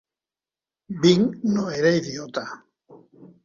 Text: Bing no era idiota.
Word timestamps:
Bing 1.03 1.21
no 1.53 1.67
era 1.77 1.95
idiota. 2.01 2.45